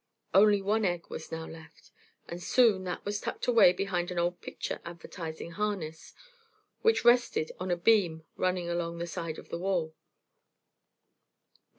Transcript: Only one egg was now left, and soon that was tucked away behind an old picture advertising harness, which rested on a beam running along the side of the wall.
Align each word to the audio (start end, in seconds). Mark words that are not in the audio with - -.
Only 0.33 0.63
one 0.63 0.83
egg 0.83 1.11
was 1.11 1.31
now 1.31 1.45
left, 1.47 1.91
and 2.27 2.41
soon 2.41 2.85
that 2.85 3.05
was 3.05 3.21
tucked 3.21 3.45
away 3.45 3.71
behind 3.71 4.09
an 4.09 4.17
old 4.17 4.41
picture 4.41 4.79
advertising 4.83 5.51
harness, 5.51 6.15
which 6.81 7.05
rested 7.05 7.51
on 7.59 7.69
a 7.69 7.77
beam 7.77 8.23
running 8.35 8.67
along 8.67 8.97
the 8.97 9.05
side 9.05 9.37
of 9.37 9.49
the 9.49 9.59
wall. 9.59 9.93